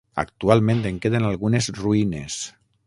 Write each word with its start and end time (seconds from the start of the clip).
Actualment 0.21 0.81
en 0.91 0.97
queden 1.05 1.29
algunes 1.31 1.71
ruïnes. 1.81 2.43